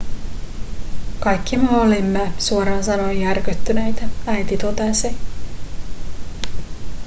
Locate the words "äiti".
4.27-4.57